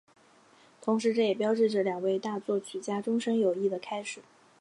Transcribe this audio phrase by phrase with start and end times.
[0.81, 4.21] 同时这也标志着两位大作曲家终身友谊的开始。